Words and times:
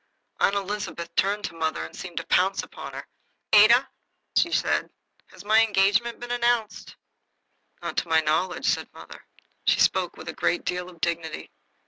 Aunt 0.39 0.55
Elizabeth 0.55 1.13
turned 1.15 1.43
to 1.45 1.53
mother, 1.53 1.85
and 1.85 1.95
seemed 1.95 2.17
to 2.17 2.25
pounce 2.25 2.63
upon 2.63 2.93
her. 2.93 3.07
"Ada," 3.53 3.87
said 4.35 4.55
she, 4.55 5.27
"has 5.27 5.45
my 5.45 5.63
engagement 5.63 6.19
been 6.19 6.31
announced?" 6.31 6.95
"Not 7.83 7.97
to 7.97 8.07
my 8.07 8.19
knowledge," 8.19 8.65
said 8.65 8.91
mother. 8.93 9.27
She 9.67 9.79
spoke 9.79 10.17
with 10.17 10.27
a 10.27 10.33
great 10.33 10.65
deal 10.65 10.89
of 10.89 11.01
dignity. 11.01 11.51